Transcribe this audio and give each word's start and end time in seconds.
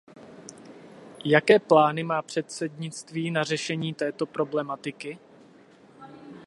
Jaké 1.25 1.59
plány 1.59 2.03
má 2.03 2.21
předsednictví 2.21 3.31
na 3.31 3.43
řešení 3.43 3.93
této 3.93 4.25
problematiky? 4.25 5.19